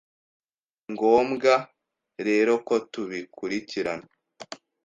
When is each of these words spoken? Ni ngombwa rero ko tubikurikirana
Ni 0.83 0.89
ngombwa 0.93 1.53
rero 2.27 2.53
ko 2.67 2.75
tubikurikirana 2.91 4.07